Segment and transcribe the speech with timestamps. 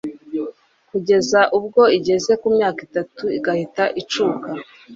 [0.89, 4.49] kugeza ubwo igeze ku myaka itatu igahita icuka